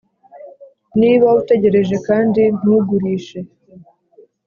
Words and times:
niba 0.99 1.27
utegereje 1.41 1.95
kandi 2.07 2.41
ntugurishe, 2.59 3.39